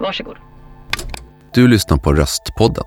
[0.00, 0.36] Varsågod.
[1.54, 2.84] Du lyssnar på Röstpodden.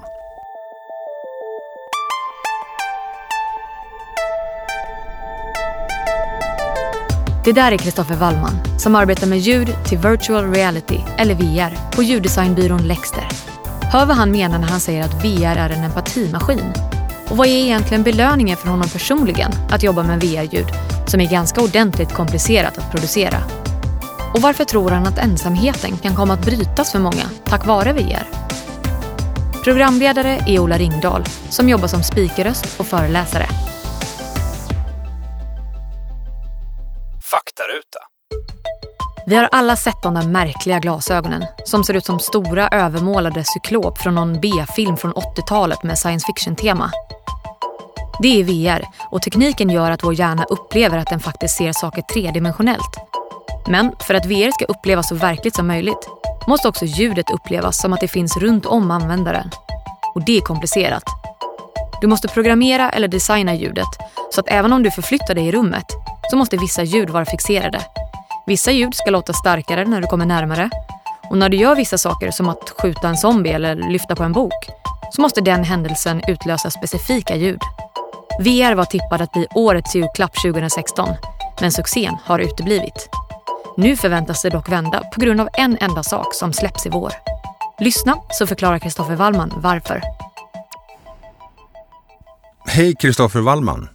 [7.46, 12.04] Det där är Kristoffer Wallman som arbetar med ljud till virtual reality, eller VR, på
[12.04, 13.28] ljuddesignbyrån Lexter.
[13.82, 16.74] Hör vad han menar när han säger att VR är en empatimaskin.
[17.30, 20.68] Och vad är egentligen belöningen för honom personligen att jobba med VR-ljud
[21.08, 23.61] som är ganska ordentligt komplicerat att producera?
[24.34, 28.28] Och varför tror han att ensamheten kan komma att brytas för många tack vare VR?
[29.64, 33.46] Programledare är Ola Ringdahl som jobbar som speakerröst och föreläsare.
[37.32, 38.00] Faktaruta.
[39.26, 43.98] Vi har alla sett de där märkliga glasögonen som ser ut som stora övermålade cyklop
[43.98, 46.92] från någon B-film från 80-talet med science fiction-tema.
[48.22, 52.02] Det är VR och tekniken gör att vår hjärna upplever att den faktiskt ser saker
[52.02, 53.11] tredimensionellt.
[53.68, 56.08] Men för att VR ska upplevas så verkligt som möjligt
[56.48, 59.50] måste också ljudet upplevas som att det finns runt om användaren.
[60.16, 61.04] Och det är komplicerat.
[62.02, 63.88] Du måste programmera eller designa ljudet
[64.32, 65.86] så att även om du förflyttar dig i rummet
[66.30, 67.82] så måste vissa ljud vara fixerade.
[68.46, 70.70] Vissa ljud ska låta starkare när du kommer närmare.
[71.30, 74.32] Och när du gör vissa saker som att skjuta en zombie eller lyfta på en
[74.32, 74.70] bok
[75.12, 77.60] så måste den händelsen utlösa specifika ljud.
[78.40, 81.10] VR var tippad att bli årets julklapp 2016
[81.62, 83.10] men succén har uteblivit.
[83.78, 87.12] Nu förväntas det dock vända på grund av en enda sak som släpps i vår.
[87.80, 90.02] Lyssna så förklarar Kristoffer Wallman varför.
[92.68, 93.90] Hej Kristoffer Wallman.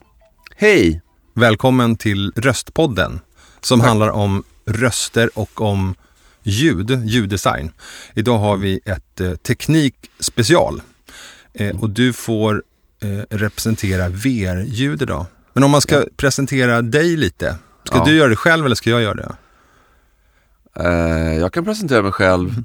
[0.56, 1.02] Hej!
[1.34, 3.20] Välkommen till Röstpodden
[3.60, 5.94] som handlar om röster och om
[6.42, 7.72] ljud, ljuddesign.
[8.14, 10.82] Idag har vi ett eh, teknikspecial
[11.54, 12.62] eh, och du får
[13.02, 15.26] eh, representera VR-ljud idag.
[15.52, 18.04] Men om man ska presentera dig lite, ska Ja.
[18.04, 19.36] du göra det själv eller ska jag göra det?
[20.80, 22.64] Eh, jag kan presentera mig själv.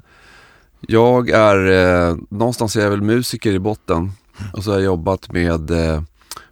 [0.80, 4.12] Jag är, eh, någonstans är jag väl musiker i botten.
[4.52, 6.02] Och så har jag jobbat med eh,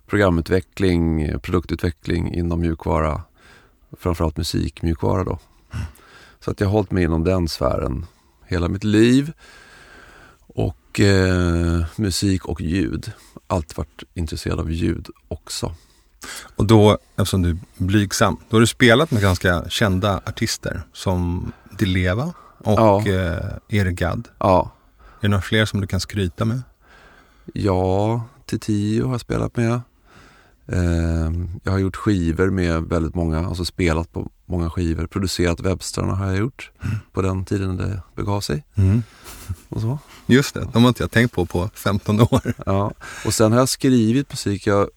[0.06, 3.22] programutveckling, produktutveckling inom mjukvara.
[3.98, 5.38] Framförallt musikmjukvara då.
[6.40, 8.06] Så att jag har hållit mig inom den sfären
[8.46, 9.32] hela mitt liv.
[10.46, 13.12] Och eh, musik och ljud.
[13.46, 15.74] Alltid varit intresserad av ljud också.
[16.56, 21.52] Och då, eftersom du är blygsam, då har du spelat med ganska kända artister som
[21.78, 23.06] Dileva och Ja.
[23.08, 24.28] eh, Erik Gadd.
[24.38, 26.62] Ja, Är det några fler som du kan skryta med?
[27.54, 28.22] Ja,
[28.60, 29.80] Tio har jag spelat med.
[30.66, 31.32] Eh,
[31.62, 35.06] jag har gjort skivor med väldigt många, alltså spelat på många skivor.
[35.06, 36.70] Producerat Webstrarna har jag gjort
[37.12, 38.64] på den tiden det begav sig.
[39.68, 39.98] Och så.
[40.26, 42.54] Just det, de har inte jag tänkt på på 15 år.
[42.66, 42.92] Ja.
[43.26, 44.66] Och sen har jag skrivit musik.
[44.66, 44.88] Jag,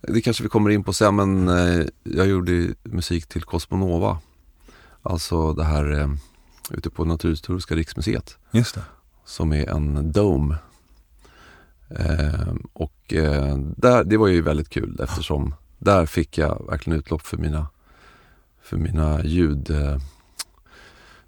[0.00, 4.18] det kanske vi kommer in på sen men eh, jag gjorde musik till Cosmonova.
[5.02, 6.08] Alltså det här eh,
[6.70, 8.38] ute på Naturhistoriska riksmuseet.
[8.50, 8.82] Just det.
[9.24, 10.56] som är en dome.
[11.98, 17.26] Eh, och eh, där, det var ju väldigt kul eftersom där fick jag verkligen utlopp
[17.26, 17.66] för mina,
[18.62, 19.98] för mina ljud, eh,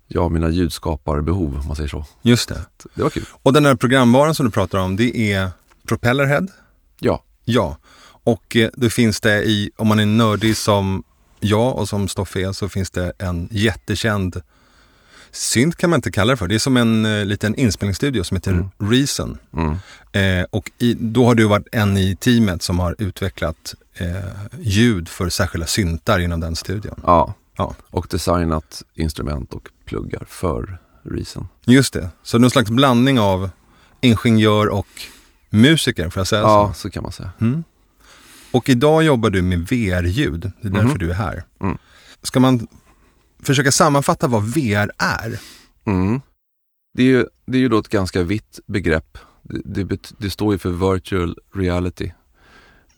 [0.06, 2.04] ja mina ljudskaparbehov om man säger så.
[2.22, 2.66] Just det.
[2.94, 3.24] Det var kul.
[3.42, 5.50] Och den här programvaran som du pratar om, det är
[5.86, 6.46] Propellerhead?
[6.98, 7.76] Ja, Ja.
[8.24, 11.02] Och eh, då finns det i, om man är nördig som
[11.40, 14.42] jag och som Stoffe är, så finns det en jättekänd
[15.30, 16.48] synt kan man inte kalla det för.
[16.48, 19.38] Det är som en eh, liten inspelningsstudio som heter Reason.
[19.56, 19.76] mm.
[20.12, 24.06] Eh, och i, då har du varit en i teamet som har utvecklat eh,
[24.60, 27.00] ljud för särskilda syntar inom den studion.
[27.06, 27.34] ja.
[27.56, 27.74] Ja.
[27.90, 31.48] Och designat instrument och pluggar för Reason.
[31.64, 32.08] Just det.
[32.22, 33.50] Så någon slags blandning av
[34.00, 34.86] ingenjör och
[35.50, 36.80] musiker, får jag säga Ja, så?
[36.80, 37.30] så kan man säga.
[37.40, 37.64] Mm.
[38.52, 40.52] Och idag jobbar du med VR-ljud.
[40.60, 40.98] Det är därför Mhm.
[40.98, 41.44] du är här.
[41.60, 41.78] Mm.
[42.22, 42.66] Ska man
[43.42, 45.40] försöka sammanfatta vad VR är?
[45.84, 46.20] Mm.
[46.94, 49.18] Det, är ju, det är ju då ett ganska vitt begrepp.
[49.42, 52.12] Det, det, det står ju för virtual reality.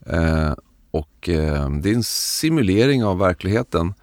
[0.06, 0.54] Eh,
[0.90, 3.94] och eh, det är en simulering av verkligheten.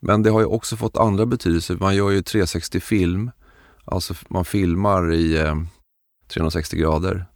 [0.00, 1.76] Men det har ju också fått andra betydelser.
[1.76, 3.30] Man gör ju 360-film.
[3.84, 5.54] Alltså man filmar i eh,
[6.32, 7.26] 360 grader.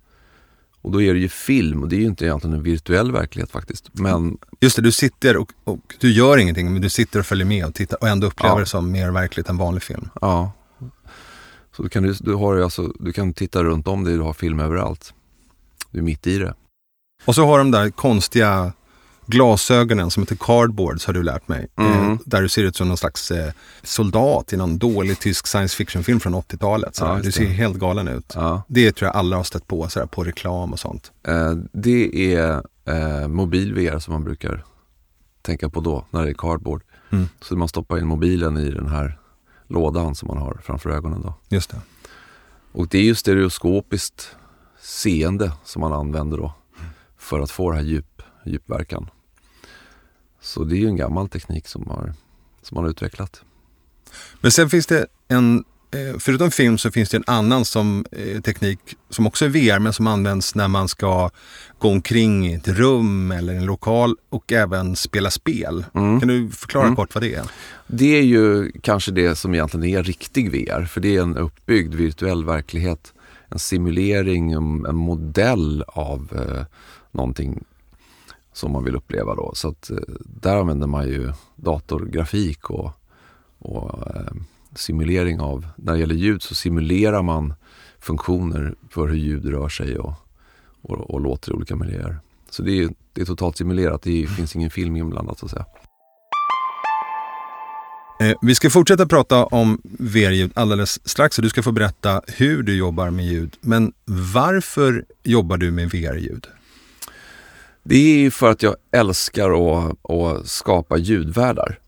[0.82, 3.50] Och då är det ju film och det är ju inte egentligen en virtuell verklighet
[3.50, 3.88] faktiskt.
[3.92, 7.46] Men Just det, du sitter och, och du gör ingenting, men du sitter och följer
[7.46, 8.60] med och tittar och ändå upplever Ja.
[8.60, 10.08] det som mer verkligt än vanlig film.
[10.20, 10.52] ja.
[11.76, 14.20] Så du kan, du, du, har ju alltså, du kan titta runt om dig, du
[14.20, 15.14] har film överallt.
[15.90, 16.54] Du är mitt i det.
[17.24, 18.72] Och så har de där konstiga
[19.26, 21.68] glasögonen som heter cardboards har du lärt mig.
[21.76, 22.12] Mm.
[22.12, 23.52] Eh, där du ser ut som någon slags eh,
[23.82, 26.96] soldat i någon dålig tysk science fiction-film från 80-talet.
[26.96, 28.32] Så Ja, du ser helt galen ut.
[28.34, 28.62] Ja.
[28.68, 31.12] Det tror jag alla har stött på, så här, på reklam och sånt.
[31.26, 34.64] Eh, det är eh, mobil VR som man brukar
[35.42, 36.82] tänka på då, när det är cardboard.
[37.10, 37.28] Mm.
[37.40, 39.18] Så man stoppar in mobilen i den här
[39.68, 41.22] lådan som man har framför ögonen.
[41.22, 41.34] Då.
[41.48, 41.80] Just det.
[42.72, 44.36] Och det är ju stereoskopiskt
[44.80, 46.52] seende som man använder då
[47.22, 48.11] för att få det här djup,
[48.44, 49.10] djupverkan.
[50.40, 52.14] Så det är ju en gammal teknik som, har,
[52.62, 53.42] som man har utvecklat.
[54.40, 58.40] Men sen finns det en, eh, förutom film så finns det en annan som, eh,
[58.40, 58.78] teknik
[59.10, 61.30] som också är VR men som används när man ska
[61.78, 65.84] gå omkring i ett rum eller en lokal och även spela spel.
[65.94, 66.20] Mm.
[66.20, 66.96] Kan du förklara Mm.
[66.96, 67.44] kort vad det är?
[67.86, 71.94] Det är ju kanske det som egentligen är riktig VR, för det är en uppbyggd
[71.94, 73.12] virtuell verklighet.
[73.48, 76.64] En simulering, en, en modell av eh,
[77.10, 77.64] någonting
[78.52, 79.52] som man vill uppleva då.
[79.54, 82.90] Så att eh, där använder man ju datorgrafik och,
[83.58, 84.32] och eh,
[84.74, 87.54] simulering av, när det gäller ljud så simulerar man
[88.00, 90.14] funktioner för hur ljud rör sig och,
[90.82, 92.18] och, och låter i olika miljöer.
[92.50, 95.50] Så det är, det är totalt simulerat, det är, finns ingen film inblandat så att
[95.50, 95.66] säga.
[98.20, 102.62] Eh, vi ska fortsätta prata om VR-ljud alldeles strax och du ska få berätta hur
[102.62, 103.56] du jobbar med ljud.
[103.60, 106.46] Men varför jobbar du med VR-ljud?
[107.82, 107.96] Det
[108.26, 111.78] är för att jag älskar att, att skapa ljudvärldar.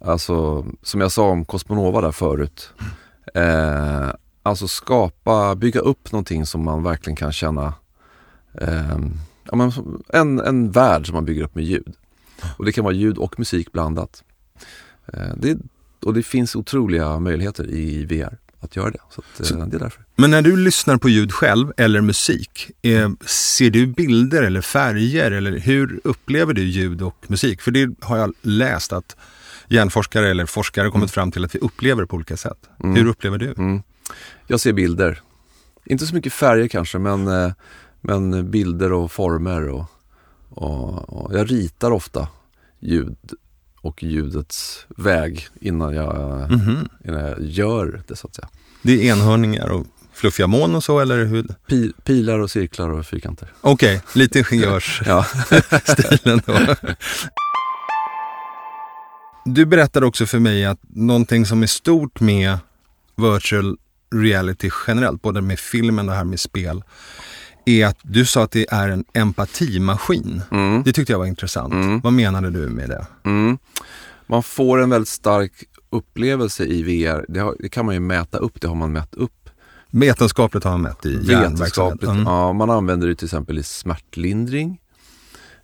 [0.00, 2.70] Alltså som jag sa om Cosmonova där förut.
[3.34, 4.10] Eh,
[4.42, 7.74] alltså skapa, bygga upp någonting som man verkligen kan känna
[8.60, 8.98] eh,
[10.08, 11.94] en, en värld som man bygger upp med ljud.
[12.56, 14.24] Och det kan vara ljud och musik blandat.
[15.12, 15.58] Eh, det,
[16.04, 19.00] och det finns otroliga möjligheter i VR att göra det.
[19.10, 20.04] Så, att, eh, Så- det är därför.
[20.22, 25.30] Men när du lyssnar på ljud själv eller musik, eh, ser du bilder eller färger
[25.30, 27.60] eller hur upplever du ljud och musik?
[27.62, 29.16] För det har jag läst att
[29.68, 32.58] hjärnforskare eller forskare kommit fram till att vi upplever på olika sätt.
[32.84, 32.96] Mm.
[32.96, 33.54] Hur upplever du?
[33.58, 33.82] Mm.
[34.46, 35.20] Jag ser bilder.
[35.84, 37.52] Inte så mycket färger kanske, men, eh,
[38.00, 39.68] men bilder och former.
[39.68, 39.84] Och,
[40.48, 42.28] och, och jag ritar ofta
[42.80, 43.16] ljud
[43.80, 46.88] och ljudets väg innan jag, Mhm.
[47.04, 48.48] innan jag gör det så att säga.
[48.82, 49.86] Det är enhörningar och
[50.22, 51.46] fluffiga moln och så eller hur?
[51.68, 53.52] Pi, pilar och cirklar och fyrkanter.
[53.60, 56.58] Okej, lite ingenjörsstilen då.
[59.44, 62.58] Du berättade också för mig att någonting som är stort med
[63.16, 63.76] virtual
[64.14, 66.82] reality generellt, både med filmen och det här med spel,
[67.66, 70.42] är att du sa att det är en empatimaskin.
[70.50, 70.82] Mm.
[70.82, 71.72] Det tyckte jag var intressant.
[71.72, 72.00] Mm.
[72.00, 73.06] Vad menade du med det?
[73.24, 73.58] Mm.
[74.26, 75.52] Man får en väldigt stark
[75.90, 77.24] upplevelse i VR.
[77.28, 79.32] Det, har, det kan man ju mäta upp, det har man mätt upp.
[79.94, 81.16] Vetenskapligt har man mätt i.
[81.16, 82.10] Vetenskapligt.
[82.10, 82.22] Mm.
[82.22, 84.80] Ja, man använder det till exempel i smärtlindring.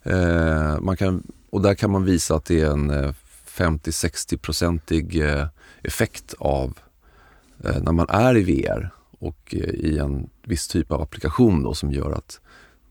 [0.02, 3.12] Eh, man kan, och där kan man visa att det är en eh,
[3.46, 5.46] 50-60-procentig eh,
[5.82, 6.78] effekt av
[7.64, 11.74] eh, när man är i VR och eh, i en viss typ av applikation då,
[11.74, 12.40] som gör att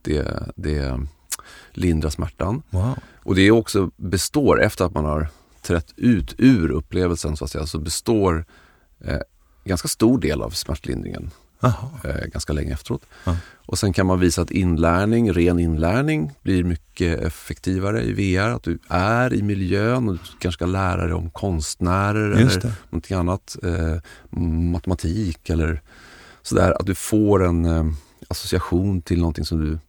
[0.02, 1.00] det, det
[1.72, 2.62] lindrar smärtan.
[2.70, 2.96] Wow.
[3.24, 5.28] Och det är också består efter att man har
[5.62, 8.46] trätt ut ur upplevelsen så att säga, så består
[9.04, 9.20] eh,
[9.68, 11.32] ganska stor del av smärtlindringen
[11.64, 13.06] eh, ganska länge efteråt.
[13.24, 13.38] Ja.
[13.66, 18.50] Och sen kan man visa att inlärning, ren inlärning blir mycket effektivare i VR.
[18.50, 22.68] Att du är i miljön och du kanske ska lära dig om konstnärer Just eller
[22.68, 22.76] det.
[22.90, 23.58] någonting annat.
[23.64, 23.98] Eh,
[24.72, 25.82] matematik eller
[26.42, 26.72] sådär.
[26.80, 27.86] Att du får en eh,
[28.28, 29.80] association till någonting som du,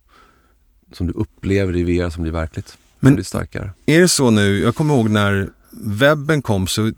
[0.93, 2.79] som du upplever i VR som blir verkligt.
[3.01, 3.71] Men, blir starkare.
[3.87, 6.93] Är det så nu, jag kommer ihåg när webben kom så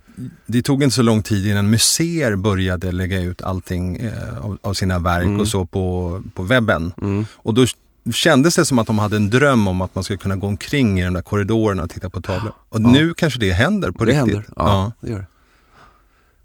[0.47, 4.75] det tog inte så lång tid innan museer började lägga ut allting eh, av, av
[4.75, 5.41] sina verk Mm.
[5.41, 6.93] och så på, på webben.
[7.03, 7.27] Mm.
[7.37, 7.67] Och då
[8.13, 11.01] kändes det som att de hade en dröm om att man skulle kunna gå omkring
[11.01, 12.53] i de där korridorerna och titta på tavlor.
[12.69, 12.89] Och Ja.
[12.91, 14.35] nu kanske det händer på det riktigt.
[14.35, 14.45] händer.
[14.57, 15.27] Ja, det gör det.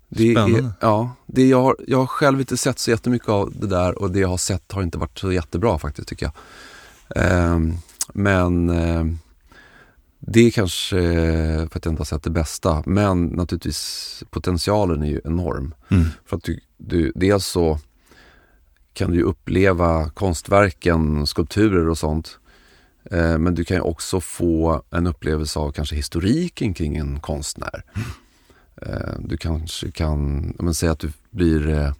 [0.09, 0.59] det Spännande.
[0.59, 4.01] är, ja, det jag, har, jag har själv inte sett så jättemycket av det där
[4.01, 6.33] och det jag har sett har inte varit så jättebra faktiskt tycker jag.
[7.25, 7.73] Ehm,
[8.13, 9.19] men ehm,
[10.27, 10.97] det är kanske
[11.69, 12.83] för att jag inte har sett det bästa.
[12.85, 15.75] Men naturligtvis potentialen är ju enorm.
[15.89, 16.05] Mm.
[16.25, 17.79] För att du, du, dels så
[18.93, 22.39] kan du ju uppleva konstverken, skulpturer och sånt.
[23.11, 27.83] Eh, men du kan ju också få en upplevelse av kanske historiken kring en konstnär.
[28.81, 31.93] Eh, du kanske kan men, säga att du blir eh,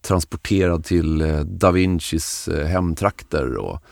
[0.00, 3.82] transporterad till eh, Da Vincis eh, hemtrakter och,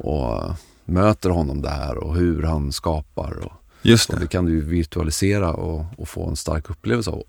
[0.00, 0.54] och
[0.86, 3.44] möter honom där och hur han skapar.
[3.44, 3.52] Och,
[3.82, 4.26] Just det det.
[4.26, 7.22] kan du virtualisera och, och få en stark upplevelse av.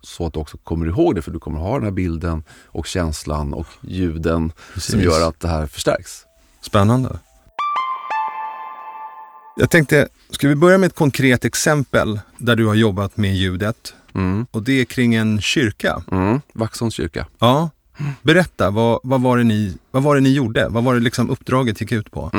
[0.00, 2.86] Så att du också kommer ihåg det, för du kommer ha den här bilden och
[2.86, 4.90] känslan och ljuden Precis.
[4.90, 6.24] som gör att det här förstärks.
[6.60, 7.18] Spännande.
[9.56, 13.94] Jag tänkte, ska vi börja med ett konkret exempel där du har jobbat med ljudet?
[14.14, 14.46] Mm.
[14.50, 16.02] Och det är kring en kyrka.
[16.12, 16.40] Mm.
[16.52, 17.26] Vaxholms kyrka.
[17.38, 17.70] Ja.
[18.22, 20.68] Berätta, vad, vad, var det ni, vad var det ni gjorde?
[20.68, 22.30] Vad var det liksom uppdraget gick ut på?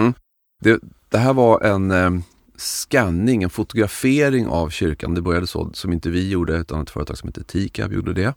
[0.60, 2.12] Det, det här var en eh,
[2.58, 5.14] scanning, en fotografering av kyrkan.
[5.14, 8.34] Det började så, som inte vi gjorde utan ett företag som heter Tikab gjorde det.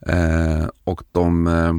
[0.00, 1.74] Eh, och de eh,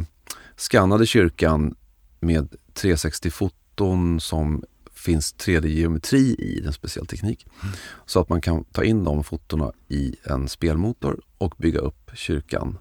[0.55, 1.75] skannade kyrkan
[2.19, 4.63] med 360-foton som
[4.93, 7.47] finns 3D-geometri i, en speciell teknik.
[7.63, 7.75] Mm.
[8.05, 12.77] Så att man kan ta in de fotona i en spelmotor och bygga upp kyrkan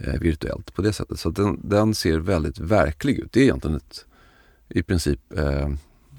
[0.00, 1.18] eh, virtuellt på det sättet.
[1.18, 3.32] Så den, den, ser väldigt verklig ut.
[3.32, 4.06] Det är egentligen ett,
[4.68, 5.68] i princip, eh,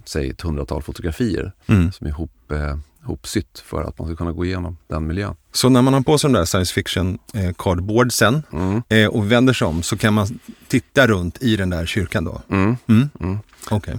[0.06, 1.92] säg ett hundratal fotografier mm.
[1.92, 5.36] som är ihop, eh, ihopsytt för att man ska kunna gå igenom den miljön.
[5.52, 8.82] Så när man har på sig de där science fiction eh, cardboardsen mm.
[8.90, 12.42] eh, och vänder sig om så kan man titta runt i den där kyrkan då?
[12.50, 12.78] Mm.
[12.88, 13.10] mm.
[13.20, 13.38] mm.
[13.72, 13.96] Okay.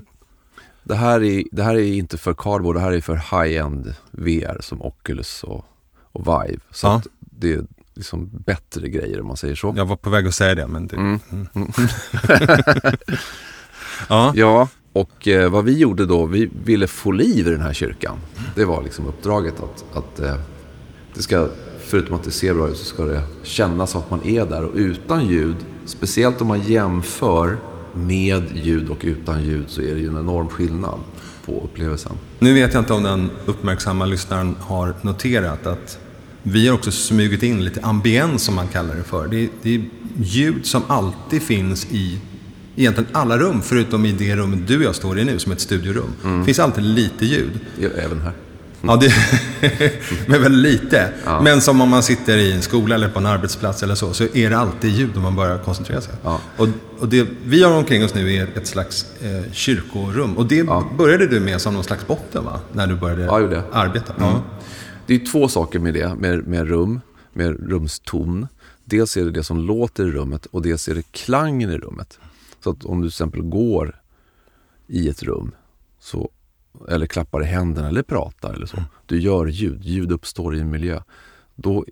[0.82, 4.58] Det här, är, det här är inte för cardboard, det här är för high-end VR
[4.60, 5.64] som Oculus och,
[6.12, 6.60] och Vive.
[6.70, 7.02] Så ja.
[7.18, 9.74] det är liksom bättre grejer om man säger så.
[9.76, 10.96] Jag var på väg att säga det men det...
[14.08, 14.32] Ja.
[14.34, 18.16] ja, och eh, vad vi gjorde då, vi ville få liv i den här kyrkan.
[18.54, 20.34] Det var liksom uppdraget att, att eh,
[21.14, 21.48] det ska,
[21.80, 24.64] förutom att det ser bra ut, så ska det kännas att man är där.
[24.64, 27.56] Och utan ljud, speciellt om man jämför
[27.94, 30.98] med ljud och utan ljud, så är det ju en enorm skillnad
[31.46, 32.12] på upplevelsen.
[32.38, 35.98] Nu vet jag inte om den uppmärksamma lyssnaren har noterat att
[36.42, 39.28] vi har också smugit in lite ambiens som man kallar det för.
[39.28, 39.84] Det är, det är
[40.16, 42.20] ljud som alltid finns i
[42.76, 45.60] egentligen alla rum, förutom i det rummet du och jag står i nu, som ett
[45.60, 46.12] studiorum.
[46.24, 46.38] Mm.
[46.38, 47.60] Det finns alltid lite ljud.
[47.80, 48.32] Ja, även här.
[48.82, 49.12] Ja, det,
[50.26, 51.12] men väldigt lite.
[51.24, 51.40] Ja.
[51.40, 54.24] Men som om man sitter i en skola eller på en arbetsplats eller så, så
[54.34, 56.14] är det alltid ljud om man börjar koncentrera sig.
[56.24, 56.40] Ja.
[56.56, 56.68] Och,
[56.98, 60.36] och det vi har omkring oss nu är ett slags eh, kyrkorum.
[60.36, 60.90] Och det ja.
[60.98, 62.60] började du med som någon slags botten, va?
[62.72, 64.12] När du började ja, arbeta.
[64.14, 64.40] Mm.
[65.06, 67.00] Det är två saker med det, med, med rum,
[67.32, 68.46] med rumston.
[68.84, 72.18] Dels är det det som låter i rummet och dels är det klangen i rummet.
[72.66, 74.02] Så att om du till exempel går
[74.86, 75.54] i ett rum
[75.98, 76.30] så,
[76.88, 78.76] eller klappar i händerna eller pratar eller så.
[78.76, 78.88] Mm.
[79.06, 81.02] Du gör ljud, ljud uppstår i en miljö.
[81.54, 81.84] Då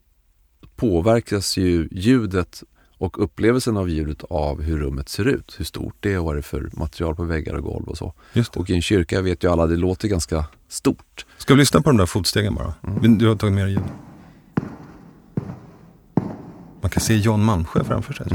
[0.77, 2.63] påverkas ju ljudet
[2.99, 5.55] och upplevelsen av ljudet av hur rummet ser ut.
[5.59, 7.99] Hur stort det är och vad det är för material på väggar och golv och
[7.99, 8.15] så.
[8.57, 11.27] Och i en kyrka vet ju alla, det låter ganska stort.
[11.39, 12.75] Ska vi lyssna på de där fotstegen bara?
[12.87, 13.19] Mm.
[13.19, 13.83] Du har tagit med dig ljud.
[16.81, 18.27] Man kan se John Malmsjö framför sig.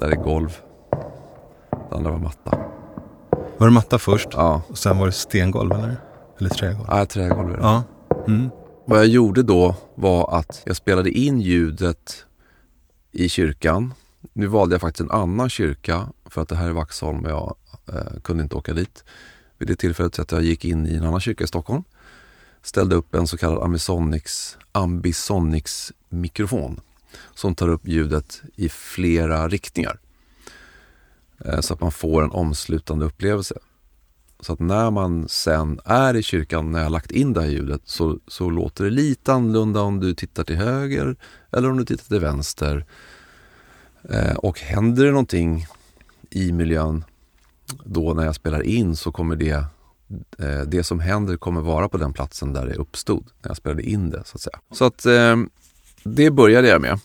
[0.00, 0.56] Där är golv.
[1.70, 2.58] Det andra var matta.
[3.58, 4.28] Var det matta först?
[4.32, 4.62] Ja.
[4.68, 5.96] Och sen var det stengolv eller?
[6.38, 6.86] Eller trägolv?
[6.88, 7.62] Ja, trägolv är det.
[7.62, 7.82] Ja.
[8.26, 8.50] Mm.
[8.84, 12.24] Vad jag gjorde då var att jag spelade in ljudet
[13.12, 13.94] i kyrkan.
[14.32, 17.56] Nu valde jag faktiskt en annan kyrka för att det här är Vaxholm och jag
[17.88, 19.04] eh, kunde inte åka dit.
[19.58, 21.84] Vid det tillfället så att jag gick in i en annan kyrka i Stockholm.
[22.62, 26.80] Ställde upp en så kallad Ambisonics, Ambisonics mikrofon
[27.34, 29.98] som tar upp ljudet i flera riktningar.
[31.44, 33.58] Eh, så att man får en omslutande upplevelse.
[34.40, 37.48] Så att när man sen är i kyrkan, när jag har lagt in det här
[37.48, 41.16] ljudet, så, så låter det lite annorlunda om du tittar till höger
[41.52, 42.86] eller om du tittar till vänster.
[44.10, 45.66] Eh, och händer det någonting
[46.30, 47.04] i miljön
[47.84, 49.64] då när jag spelar in så kommer det
[50.38, 53.82] eh, det som händer kommer vara på den platsen där det uppstod när jag spelade
[53.82, 54.22] in det.
[54.24, 54.60] Så att säga.
[54.70, 55.36] Så att eh,
[56.14, 57.00] det började jag med.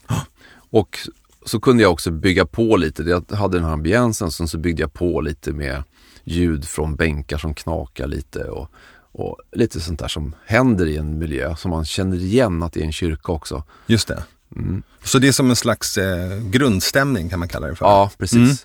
[0.54, 0.98] Och
[1.46, 3.04] så kunde jag också bygga på lite.
[3.04, 5.84] Jag hade den här ambiensen, sen så byggde jag på lite med
[6.24, 8.70] ljud från bänkar som knakar lite och,
[9.12, 12.80] och lite sånt där som händer i en miljö som man känner igen att det
[12.80, 13.64] är en kyrka också.
[13.88, 14.24] Just det.
[14.56, 14.84] Mm.
[15.04, 17.86] Så det är som en slags eh, grundstämning kan man kalla det för?
[17.86, 18.38] Ja, precis.
[18.38, 18.56] Mm.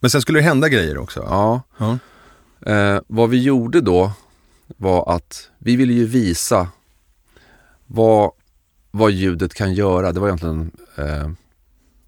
[0.00, 1.20] Men sen skulle det hända grejer också?
[1.20, 1.62] Ja.
[1.78, 1.98] ja.
[2.72, 4.12] Eh, vad vi gjorde då
[4.76, 6.68] var att vi ville ju visa
[7.86, 8.30] vad,
[8.98, 10.12] vad ljudet kan göra.
[10.12, 11.30] Det var egentligen eh,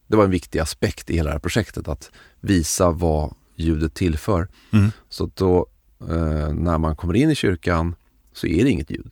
[0.07, 4.49] det var en viktig aspekt i hela det här projektet att visa vad ljudet tillför.
[4.73, 4.91] Mm.
[5.09, 5.67] Så då
[6.01, 7.95] eh, när man kommer in i kyrkan
[8.33, 9.11] så är det inget ljud.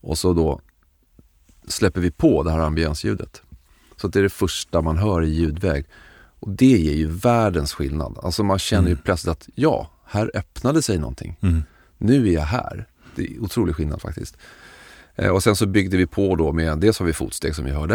[0.00, 0.60] Och så då
[1.66, 3.42] släpper vi på det här ambiensljudet.
[3.96, 5.86] Så det är det första man hör i ljudväg.
[6.40, 8.18] Och det ger ju världens skillnad.
[8.22, 8.90] Alltså man känner mm.
[8.90, 11.36] ju plötsligt att ja, här öppnade sig någonting.
[11.40, 11.62] Mm.
[11.98, 12.86] Nu är jag här.
[13.14, 14.36] Det är otrolig skillnad faktiskt.
[15.18, 17.70] Eh, och sen så byggde vi på då med, dels har vi fotsteg som vi
[17.70, 17.94] hörde.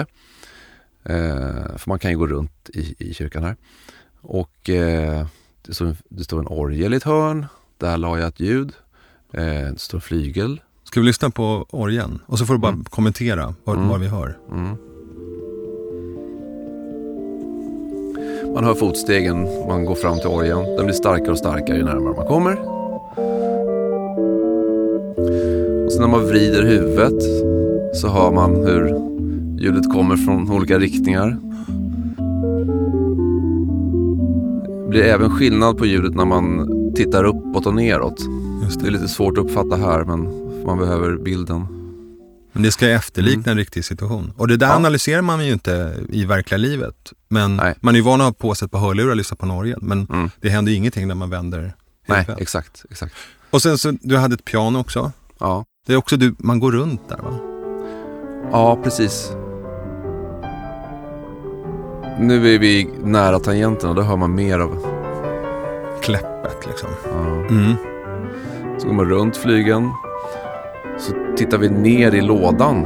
[1.03, 3.55] Eh, för man kan ju gå runt i, i kyrkan här.
[4.21, 5.25] Och eh,
[5.65, 7.45] det, står, det står en orgel i ett hörn.
[7.77, 8.73] Där la jag ett ljud.
[9.31, 10.61] Det står flygel.
[10.83, 12.19] Ska vi lyssna på orgeln?
[12.25, 12.85] Och så får du bara mm.
[12.85, 13.89] kommentera vad, mm.
[13.89, 14.37] vad vi hör.
[14.51, 14.77] Mm.
[18.53, 20.75] Man hör fotstegen, man går fram till orgeln.
[20.75, 22.82] Den blir starkare och starkare ju närmare man kommer.
[26.03, 27.23] När man vrider huvudet
[27.95, 28.85] så hör man hur
[29.63, 31.37] ljudet kommer från olika riktningar
[34.89, 38.19] blir även skillnad på ljudet när man tittar uppåt och neråt.
[38.63, 40.19] Just Det är lite svårt att uppfatta här men
[40.65, 41.65] man behöver bilden.
[42.51, 44.33] Men det ska efterlikna en riktig situation.
[44.37, 44.73] Och det där Ja.
[44.75, 47.13] analyserar man ju inte i verkliga livet.
[47.29, 47.75] Men Nej.
[47.81, 49.51] man är ju van att ha på sig ett par hörlurar och lyssna på en
[49.51, 49.79] orgel.
[49.81, 50.29] Men Mm.
[50.41, 51.73] det händer ju ingenting när man vänder
[52.07, 52.85] Nej, exakt.
[52.91, 53.13] exakt.
[53.49, 55.11] Och sen så, du hade ett piano också.
[55.39, 55.65] Ja.
[55.85, 57.39] Det är också du, man går runt där va?
[58.51, 59.31] ja, precis.
[62.19, 64.85] Nu är vi nära tangenterna, då hör man mer av...
[66.01, 66.89] Kläppet liksom.
[67.05, 67.25] Ja.
[67.49, 67.73] Mm.
[68.79, 69.91] Så går man runt flygeln.
[70.99, 72.85] Så tittar vi ner i lådan.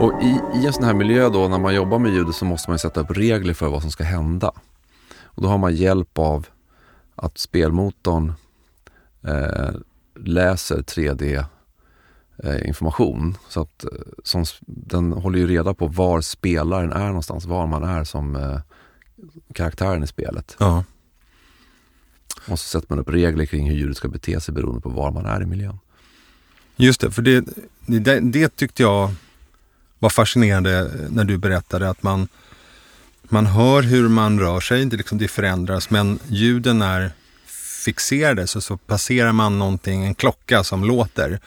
[0.00, 2.70] Och i, i en sån här miljö då när man jobbar med ljudet så måste
[2.70, 4.52] man sätta upp regler för vad som ska hända.
[5.24, 6.46] Och då har man hjälp av
[7.14, 8.32] att spelmotorn
[9.26, 9.74] eh,
[10.14, 11.44] läser 3D
[12.44, 13.36] eh, information.
[13.48, 13.90] Så att eh,
[14.24, 18.60] som, den håller ju reda på var spelaren är någonstans, var man är som eh,
[19.54, 20.56] karaktären i spelet.
[20.58, 20.84] Ja.
[22.48, 25.10] Och så sätter man upp regler kring hur djuret ska bete sig beroende på var
[25.10, 25.78] man är i miljön.
[26.76, 27.44] Just det, för det,
[27.86, 29.14] det, det tyckte jag
[29.98, 32.28] var fascinerande när du berättade att man,
[33.22, 37.12] man hör hur man rör sig, det, liksom, det förändras, men ljuden är
[37.82, 38.46] fixerade.
[38.46, 41.40] Så, så passerar man någonting, en klocka som låter,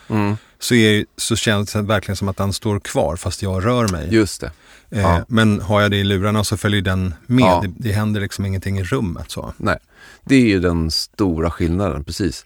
[0.59, 4.13] så, är, så känns det verkligen som att den står kvar fast jag rör mig.
[4.13, 4.51] Just det.
[4.89, 5.25] Eh, ja.
[5.27, 7.43] Men har jag det i lurarna så följer den med.
[7.43, 7.61] Ja.
[7.63, 9.31] Det, det händer liksom ingenting i rummet.
[9.31, 9.53] så.
[9.57, 9.77] Nej,
[10.23, 12.45] det är ju den stora skillnaden, precis.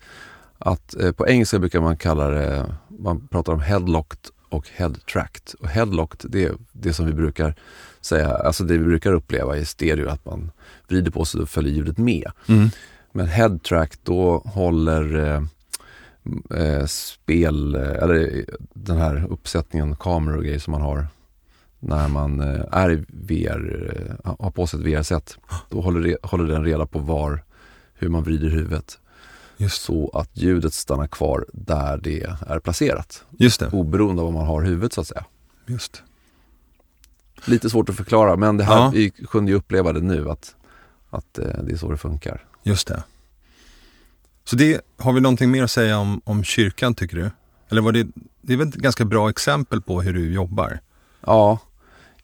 [0.57, 4.19] Att eh, på engelska brukar man kalla det, man pratar om headlocked
[4.49, 5.55] och head-tracked.
[5.59, 7.55] Och headlocked, det är det som vi brukar
[8.01, 10.51] säga, alltså det vi brukar uppleva i stereo, att man
[10.87, 12.31] vrider på sig och följer ljudet med.
[13.11, 15.43] Men head-tracked, då håller eh,
[16.61, 21.07] eh, spel, eh, eller eh, den här uppsättningen kameror och grejer som man har
[21.79, 25.37] när man eh, är VR, har på sig ett VR-set.
[25.69, 27.43] Då håller, det, håller den reda på var,
[27.93, 28.99] hur man vrider huvudet.
[29.57, 33.23] Just, Så att ljudet stannar kvar där det är placerat.
[33.29, 33.67] just det.
[33.71, 35.25] Oberoende av var man har huvudet så att säga.
[35.65, 36.03] Just.
[37.45, 38.91] Lite svårt att förklara men det här, Ja.
[38.93, 40.55] vi kunde ju uppleva det nu att,
[41.09, 42.45] att det är så det funkar.
[42.63, 43.03] Just det.
[44.43, 47.31] Så det, har vi någonting mer att säga om, om kyrkan tycker du?
[47.69, 48.07] Eller var det,
[48.41, 50.79] det är väl ett ganska bra exempel på hur du jobbar?
[51.25, 51.59] Ja,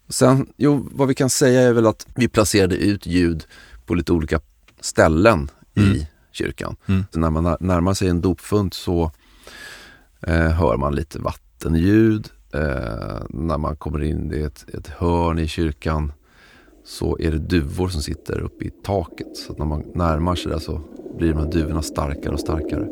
[0.09, 3.45] sen, jo, vad vi kan säga är väl att vi placerade ut ljud
[3.85, 4.39] på lite olika
[4.79, 5.91] ställen Mm.
[5.91, 6.75] i kyrkan.
[6.85, 7.03] Mm.
[7.11, 9.11] Så när man när- närmar sig en dopfunt så
[10.21, 12.29] eh, hör man lite vattenljud.
[12.53, 16.13] Eh, när man kommer in i ett, ett hörn i kyrkan
[16.85, 19.37] så är det duvor som sitter uppe i taket.
[19.37, 20.81] Så när man närmar sig det så
[21.17, 22.87] blir de här duvorna starkare och starkare.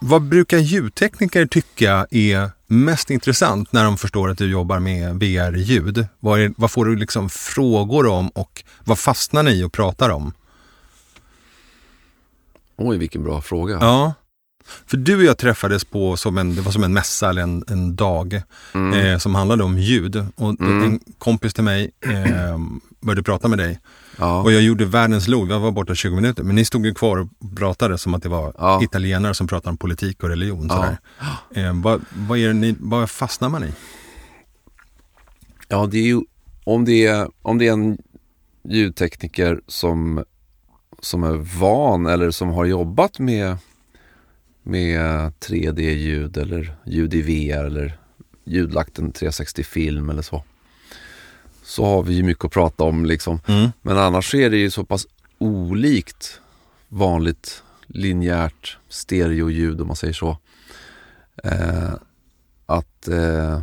[0.00, 6.06] Vad brukar ljudtekniker tycka är mest intressant när de förstår att du jobbar med VR-ljud?
[6.20, 10.32] Vad, vad får du liksom frågor om och vad fastnar ni i och pratar om?
[12.76, 13.78] Oj, vilken bra fråga.
[13.80, 14.14] Ja.
[14.86, 17.64] För du och jag träffades på som en, det var som en mässa eller en,
[17.68, 18.42] en dag
[18.74, 18.98] Mm.
[19.12, 20.26] eh, som handlade om ljud.
[20.36, 20.82] Och Mm.
[20.82, 22.58] en kompis till mig eh,
[23.00, 23.80] började prata med dig.
[24.18, 24.42] ja.
[24.42, 26.42] Och jag gjorde världens log, jag var borta 20 minuter.
[26.42, 28.82] Men ni stod ju kvar och pratade som att det var Ja.
[28.82, 30.66] italienare som pratade om politik och religion.
[30.70, 30.76] Ja.
[30.76, 30.98] Sådär.
[31.68, 33.72] Eh, vad, vad, är ni, vad fastnar man i?
[35.68, 36.20] Ja, det är ju
[36.64, 37.98] om det är, om det är en
[38.68, 40.24] ljudtekniker som,
[41.00, 43.56] som är van eller som har jobbat med,
[44.62, 47.98] med 3D-ljud eller ljud i VR eller
[48.44, 50.44] ljudlagt en 360-film eller så.
[51.62, 53.40] Så har vi ju mycket att prata om liksom.
[53.82, 55.06] Men annars är det ju så pass
[55.38, 56.40] olikt
[56.88, 60.38] vanligt linjärt stereoljud om man säger så.
[61.44, 61.94] Eh,
[62.66, 63.54] att eh,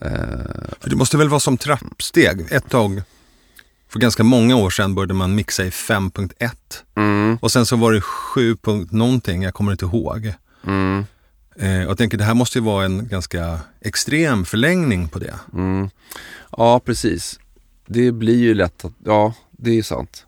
[0.00, 2.52] eh, För det måste väl vara som trappsteg.
[2.52, 3.02] Ett tag,
[3.96, 6.50] för ganska många år sedan började man mixa i 5.1.
[6.96, 8.56] mm, Och sen så var det 7.
[8.56, 10.32] punkt någonting, jag kommer inte ihåg.
[10.66, 11.04] mm,
[11.58, 15.34] Eh, jag tänker det här måste ju vara en ganska extrem förlängning på det.
[15.52, 15.90] mm.
[16.56, 17.40] Ja, precis.
[17.86, 20.26] Det blir ju lätt att, ja, det är sant.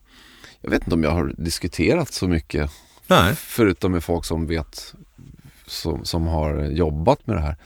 [0.61, 2.71] Jag vet inte om jag har diskuterat så mycket,
[3.07, 3.35] Nej.
[3.37, 4.95] förutom med folk som vet,
[5.67, 7.57] som, som har jobbat med det här.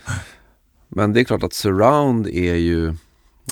[0.89, 2.95] Men det är klart att surround är ju,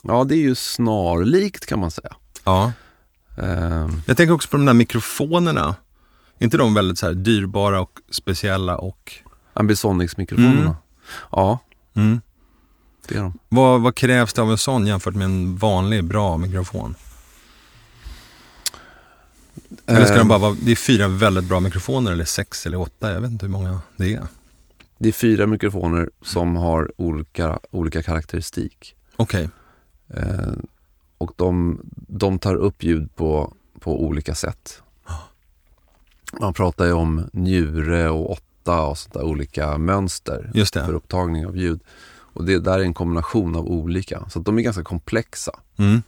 [0.02, 2.16] ja det är ju snarlikt kan man säga.
[2.44, 2.72] Ja.
[3.36, 5.74] Ehm, Jag tänker också på de där mikrofonerna.
[6.38, 9.12] Är inte de väldigt så här dyrbara och speciella och...
[9.54, 10.60] Ambisonics-mikrofonerna.
[10.60, 10.74] Mm.
[11.32, 11.58] Ja,
[11.94, 12.20] Mm.
[13.08, 13.38] det är de.
[13.48, 16.94] Vad, vad krävs det av en sån jämfört med en vanlig bra mikrofon?
[19.86, 22.80] Eller ska de Ehm, bara vara, det är fyra väldigt bra mikrofoner eller sex eller
[22.80, 24.26] åtta, jag vet inte hur många det är.
[24.98, 28.94] det är fyra mikrofoner som har olika, olika karaktäristik.
[29.16, 29.48] Okej.
[30.14, 30.52] Eh,
[31.20, 34.82] och de, de tar upp ljud på, på olika sätt.
[36.40, 40.84] Man pratar ju om njure och åtta och sånt där olika mönster Just det.
[40.86, 41.80] för upptagning av ljud.
[42.32, 45.52] Och det där är en kombination av olika, så att de är ganska komplexa.
[45.76, 46.02] Mm.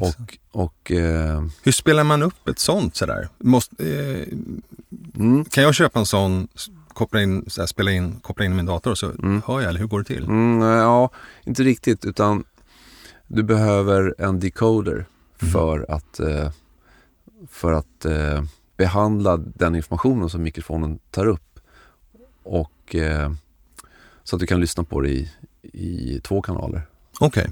[0.00, 3.28] Och, och eh, Hur spelar man upp ett sånt sådär?
[3.38, 4.28] Måste, eh,
[5.16, 6.48] mm, kan jag köpa en sån,
[6.88, 9.42] koppla in, såhär, spela in, koppla in i min dator och så Mm.
[9.46, 10.24] hör jag, eller hur går det till?
[10.24, 11.10] mm, ja,
[11.44, 12.44] inte riktigt utan
[13.26, 16.50] du behöver en decoder för att, eh,
[17.50, 18.42] för att eh,
[18.76, 21.60] behandla den informationen som mikrofonen tar upp.
[22.42, 23.32] Och eh,
[24.24, 25.30] så att du kan lyssna på det i,
[25.62, 26.82] i två kanaler.
[27.20, 27.50] Okej.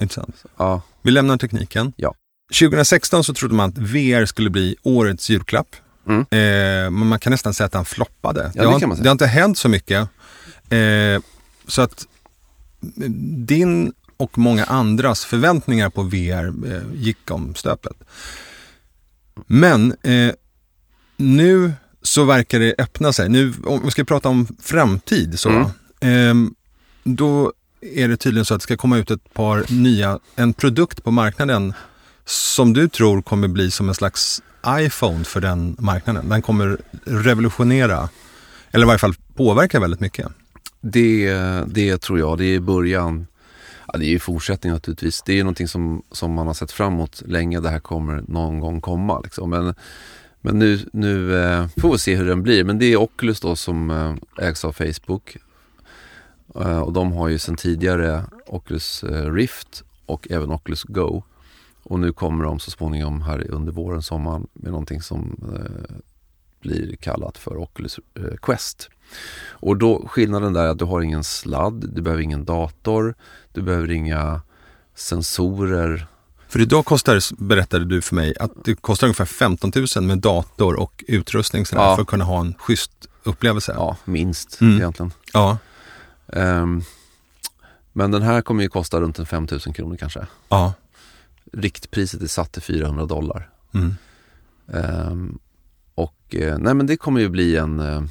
[0.00, 0.44] Intressant.
[0.56, 1.92] Ja, Vi lämnar tekniken.
[1.96, 2.14] Ja.
[2.60, 5.76] 2016 så trodde man att VR skulle bli årets julklapp.
[6.06, 6.20] Mm.
[6.20, 8.50] Eh, men man kan nästan säga att han floppade.
[8.54, 10.08] det har, det har inte hänt så mycket.
[10.70, 11.22] Eh,
[11.66, 12.06] så att
[12.82, 13.10] eh,
[13.46, 17.96] din och många andras förväntningar på VR eh, gick om stöpet.
[19.46, 20.32] Men eh,
[21.16, 23.28] nu så verkar det öppna sig.
[23.28, 25.48] Nu, om vi ska prata om framtid så.
[25.48, 25.70] Mm.
[26.00, 26.54] ehm,
[27.04, 31.04] då är det tydligen så att det ska komma ut ett par nya, en produkt
[31.04, 31.74] på marknaden
[32.24, 36.28] som du tror kommer bli som en slags iPhone för den marknaden.
[36.28, 38.08] Den kommer revolutionera,
[38.70, 40.26] eller i varje fall påverka väldigt mycket.
[40.80, 41.34] det,
[41.66, 42.38] det tror jag.
[42.38, 43.26] Det är början.
[43.86, 45.22] Ja, det är ju fortsättning naturligtvis.
[45.22, 47.60] Det är någonting som, som man har sett fram emot länge.
[47.60, 49.20] Det här kommer någon gång komma.
[49.20, 49.50] Liksom.
[49.50, 49.74] Men,
[50.40, 52.64] men nu, nu eh, får vi se hur den blir.
[52.64, 55.36] Men det är Oculus då som eh, ägs av Facebook.
[56.54, 61.22] Eh, och de har ju sedan tidigare Oculus eh, Rift och även Oculus Go.
[61.82, 65.96] Och nu kommer de så småningom här under våren, sommaren med någonting som eh,
[66.66, 68.88] blir kallat för Oculus eh, Quest.
[69.48, 73.14] Och då skillnaden där är att du har ingen sladd, du behöver ingen dator,
[73.52, 74.40] du behöver inga
[74.94, 76.06] sensorer.
[76.48, 80.74] För idag kostar, berättade du för mig, att det kostar ungefär 15 000 med dator
[80.80, 81.94] och utrustning sådär, Ja.
[81.94, 83.72] för att kunna ha en schysst upplevelse.
[83.76, 84.76] Ja, minst Mm.
[84.76, 85.12] egentligen.
[85.32, 85.58] Ja.
[86.32, 86.82] Ehm,
[87.92, 90.26] men den här kommer ju kosta runt en 5 000 kronor kanske.
[90.48, 90.72] ja.
[91.52, 93.50] Riktpriset är satt till 400 dollar.
[93.74, 93.94] Mm.
[94.72, 95.38] Ehm,
[95.96, 98.02] och eh, nej men det kommer ju bli en eh,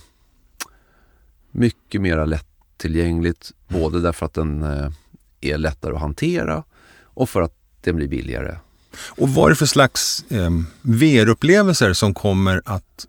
[1.51, 3.51] mycket mera lättillgängligt.
[3.67, 4.91] Både därför att den eh,
[5.41, 6.63] är lättare att hantera
[7.03, 8.57] och för att den blir billigare.
[9.07, 10.49] Och vad är det för slags eh,
[10.81, 13.07] VR-upplevelser som kommer att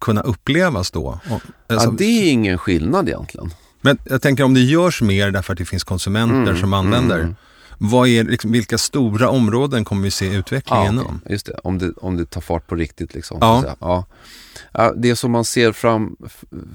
[0.00, 1.20] kunna upplevas då?
[1.68, 3.50] Alltså, ja, det är ingen skillnad egentligen.
[3.80, 7.18] Men jag tänker om det görs mer därför att det finns konsumenter Mm, som använder.
[7.20, 7.36] mm.
[7.90, 11.20] Vad är, liksom, vilka stora områden kommer vi se utveckling Ja, inom?
[11.28, 11.52] just det.
[11.64, 11.92] Om, det.
[11.96, 13.14] om det tar fart på riktigt.
[13.14, 13.76] Liksom, Ja.
[13.80, 14.92] Ja.
[14.96, 16.16] Det som man ser fram,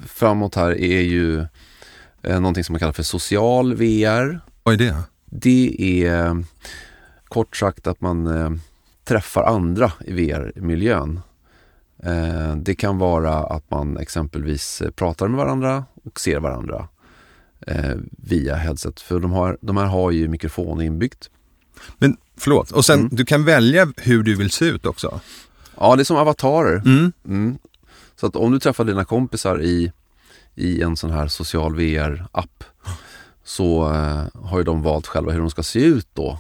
[0.07, 1.39] framåt här är ju
[2.23, 4.39] eh, någonting som man kallar för social VR.
[4.63, 4.95] Vad är det?
[5.25, 5.75] Det
[6.07, 6.43] är
[7.27, 8.49] kort sagt att man eh,
[9.03, 11.19] träffar andra i VR-miljön.
[12.03, 16.87] Eh, det kan vara att man exempelvis eh, pratar med varandra och ser varandra
[17.67, 18.99] eh, via headset.
[19.01, 21.29] För de, har, de här har ju mikrofon inbyggt.
[21.97, 23.09] Men förlåt, och sen Mm.
[23.15, 25.19] du kan välja hur du vill se ut också.
[25.77, 26.75] Ja, det är som avatarer.
[26.85, 27.11] Mm.
[27.27, 27.57] Mm.
[28.15, 29.91] Så att om du träffar dina kompisar i,
[30.55, 32.63] i en sån här social VR-app
[33.43, 36.39] så eh, har ju de valt själva hur de ska se ut då.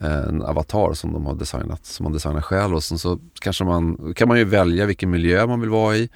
[0.00, 3.64] Eh, En avatar som de har designat, som man designar själv och sen så kanske
[3.64, 6.08] man, kan man ju välja vilken miljö man vill vara i.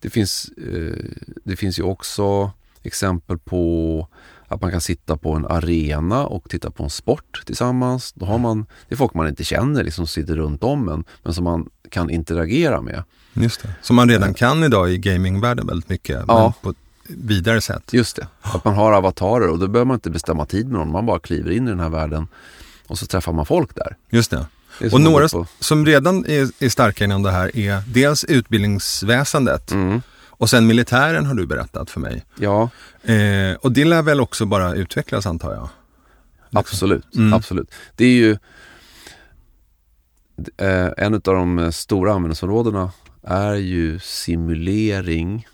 [0.00, 1.04] Det finns, eh,
[1.44, 2.50] det finns ju också
[2.82, 4.08] exempel på
[4.48, 8.12] att man kan sitta på en arena och titta på en sport tillsammans.
[8.12, 11.04] Då har man, det är folk man inte känner liksom, som sitter runt om en,
[11.22, 13.02] men som man kan interagera med.
[13.32, 13.68] Just det.
[13.82, 16.42] Som man redan kan idag i gamingvärlden väldigt mycket, Ja.
[16.42, 16.76] men på ett
[17.16, 17.92] vidare sätt.
[17.92, 20.92] Just det, att man har avatarer och då behöver man inte bestämma tid med någon.
[20.92, 22.28] Man bara kliver in i den här världen
[22.86, 23.96] och så träffar man folk där.
[24.10, 24.46] Just det.
[24.80, 25.28] Det Och några
[25.60, 30.02] som redan är, är starka inom det här är dels utbildningsväsendet Mm,
[30.38, 32.24] och sen militären har du berättat för mig.
[32.38, 32.70] ja,
[33.02, 35.68] Eh, och det lär väl också bara utvecklas antar jag?
[36.52, 37.14] absolut.
[37.16, 37.32] Mm.
[37.32, 37.74] absolut.
[37.96, 38.30] Det är ju
[40.56, 45.46] eh, en av de stora användningsområdena är ju simulering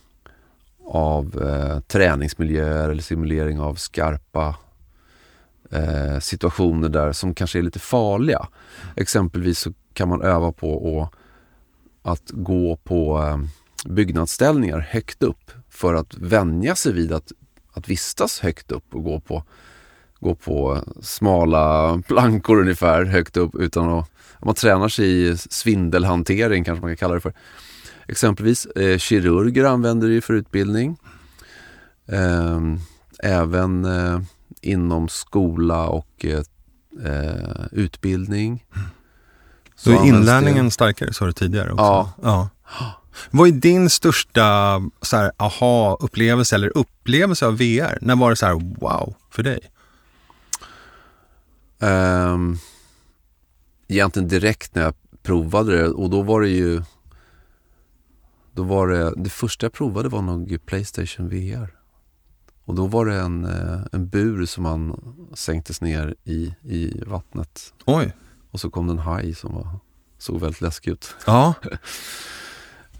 [0.86, 4.56] av eh, träningsmiljöer eller simulering av skarpa
[5.70, 8.48] eh, situationer där som kanske är lite farliga.
[8.96, 13.38] Exempelvis så kan man öva på att, att gå på eh,
[13.84, 17.32] byggnadsställningar högt upp för att vänja sig vid att,
[17.72, 19.44] att vistas högt upp och gå på,
[20.20, 24.08] gå på smala plankor ungefär högt upp utan att
[24.44, 27.32] man tränar sig i svindelhantering kanske man kan kalla det för.
[28.08, 30.96] Exempelvis eh, kirurger använder det för utbildning.
[32.06, 32.60] Eh,
[33.22, 34.20] även eh,
[34.60, 36.42] inom skola och eh,
[37.04, 38.64] eh, utbildning.
[39.76, 41.84] Så är används inlärningen starkare, sa du tidigare också.
[41.84, 42.12] Ja.
[42.22, 42.48] ja.
[43.30, 47.98] Vad är din största så här, aha-upplevelse eller upplevelse av VR?
[48.00, 49.60] När var det så här wow för dig?
[51.78, 52.58] Um,
[53.88, 56.82] egentligen direkt när jag provade det och då var det ju
[58.52, 61.74] då var det, det första jag provade var nog Playstation VR.
[62.64, 67.74] Och då var det en, eh, en bur som man sänktes ner i, i vattnet.
[67.84, 68.12] Oj.
[68.50, 69.68] Och så kom det en haj som var,
[70.18, 71.14] såg väldigt läskig ut.
[71.26, 71.54] Ja.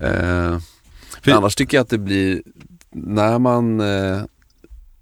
[0.05, 0.59] Eh,
[1.23, 2.43] För- annars tycker jag att det blir,
[2.90, 4.23] när man, eh,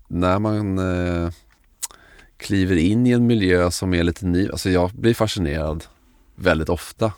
[0.09, 1.31] när man eh,
[2.37, 5.85] kliver in i en miljö som är lite ny, alltså jag blir fascinerad
[6.35, 7.13] väldigt ofta.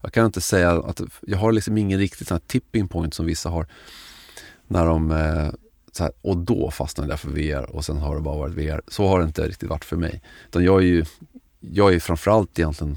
[0.00, 3.48] Jag kan inte säga att, jag har liksom ingen riktigt sån tipping point som vissa
[3.48, 3.66] har.
[4.66, 5.50] När de, eh,
[5.98, 8.82] här, och då fastnade jag för VR och sen har det bara varit VR.
[8.88, 10.22] Så har det inte riktigt varit för mig.
[10.48, 11.04] Utan jag är ju,
[11.60, 12.96] jag är framförallt egentligen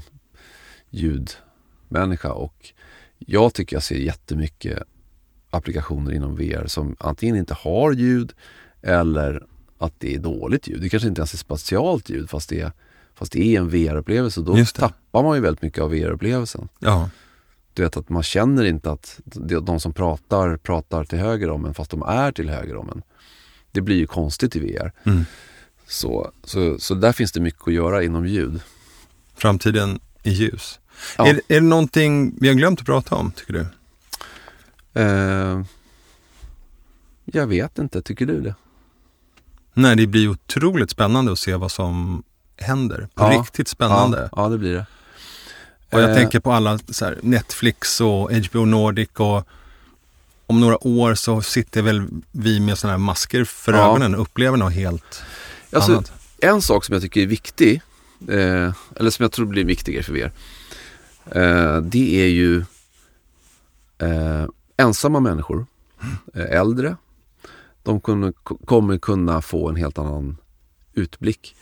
[0.90, 2.72] ljudmänniska och
[3.26, 4.82] jag tycker jag ser jättemycket
[5.50, 8.32] applikationer inom VR som antingen inte har ljud
[8.82, 9.46] eller
[9.78, 10.80] att det är dåligt ljud.
[10.80, 12.72] Det kanske inte ens är spatialt ljud fast det är,
[13.14, 14.40] fast det är en VR-upplevelse.
[14.40, 16.68] Då tappar man ju väldigt mycket av VR-upplevelsen.
[16.78, 17.10] ja.
[17.74, 21.64] Du vet att man känner inte att de de som pratar, pratar till höger om
[21.64, 23.02] en fast de är till höger om en.
[23.72, 24.92] Det blir ju konstigt i VR.
[25.04, 25.24] Mm.
[25.86, 28.60] Så, så, så där finns det mycket att göra inom ljud.
[29.34, 30.78] Framtiden i ljus.
[31.18, 31.26] Ja.
[31.26, 33.66] Är, är det någonting vi har glömt att prata om, tycker du?
[35.00, 35.62] Eh,
[37.24, 38.54] jag vet inte, tycker du det?
[39.74, 42.22] Nej, det blir otroligt spännande att se vad som
[42.56, 43.08] händer.
[43.14, 43.40] På Ja.
[43.40, 44.28] riktigt spännande.
[44.32, 44.86] Ja, ja det blir det.
[45.90, 49.48] Och jag Eh, tänker på alla så här, Netflix och HBO Nordic och
[50.46, 53.78] om några år så sitter väl vi med sådana här masker för Ja.
[53.90, 55.22] ögonen och upplever något helt
[55.72, 56.12] Alltså, annat.
[56.38, 57.82] en sak som jag tycker är viktig,
[58.28, 60.32] eh, eller som jag tror blir viktigare för er,
[61.26, 62.64] eh, det är ju
[63.98, 64.44] eh,
[64.76, 65.66] ensamma människor,
[66.34, 66.96] eh, äldre,
[67.82, 70.36] de kunna, kommer kunna få en helt annan
[70.94, 71.56] utblick.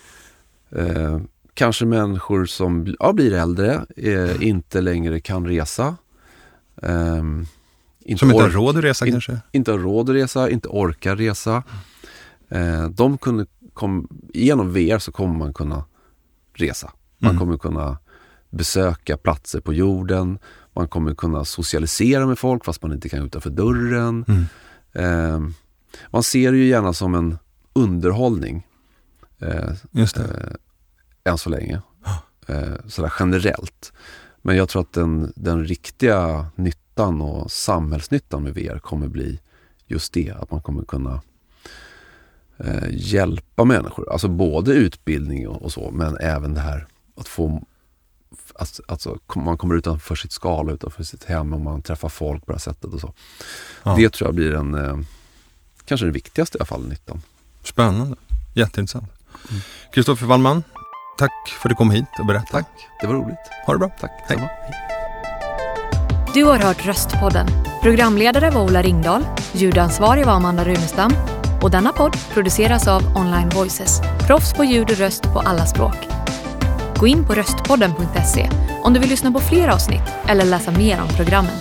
[0.71, 1.21] Eh,
[1.55, 5.97] kanske människor som ja, blir äldre, eh, inte längre kan resa.
[6.83, 7.47] ehm,
[8.05, 9.39] inte Som inte har råd att resa in- kanske?
[9.53, 11.63] inte har råd att resa, inte orkar resa.
[12.49, 15.85] Eh, de kunde, kom, genom VR så kommer man kunna
[16.55, 16.93] resa.
[17.19, 17.41] Man Mm.
[17.41, 17.99] kommer kunna
[18.51, 20.39] besöka platser på jorden.
[20.73, 24.25] Man kommer kunna socialisera med folk fast man inte kan utanför dörren.
[24.29, 24.45] Mm.
[24.93, 25.51] Eh,
[26.11, 27.39] man ser det ju gärna som en
[27.73, 28.67] underhållning.
[29.39, 30.23] Eh, Just det.
[31.25, 31.83] eh, än så länge.
[32.47, 33.93] Eh, sådär generellt.
[34.43, 39.41] Men jag tror att den, den riktiga nyttan och samhällsnyttan med VR kommer bli
[39.87, 40.31] just det.
[40.31, 41.21] Att man kommer kunna
[42.65, 44.13] eh, hjälpa människor.
[44.13, 47.63] Alltså både utbildning och, och så, men även det här att få
[48.55, 52.53] att, alltså, man kommer utanför sitt skal, utanför sitt hem och man träffar folk på
[52.53, 53.13] det här sättet och så.
[53.83, 53.95] Ja.
[53.97, 54.99] Det tror jag blir en, eh,
[55.85, 57.23] kanske den viktigaste i alla fall, nyttan.
[57.65, 58.17] Spännande.
[58.55, 59.13] Jätteintressant.
[59.51, 59.63] Mm.
[59.93, 60.65] Kristoffer Wallman,
[61.19, 62.51] tack för att du kom hit och berättade.
[62.51, 62.69] Tack,
[63.01, 63.39] det var roligt.
[63.67, 63.89] Ha det bra.
[64.01, 64.11] Tack.
[64.29, 64.37] Hej.
[64.37, 64.49] Samma.
[66.35, 67.47] Du har hört Röstpodden.
[67.83, 71.13] Programledare var Ola Ringdahl, ljudansvarig var Amanda Runestam
[71.63, 75.97] och denna podd produceras av Online Voices, proffs på ljud och röst på alla språk.
[76.97, 78.51] Gå in på röstpodden.se
[78.83, 81.55] om du vill lyssna på fler avsnitt eller läsa mer om programmen.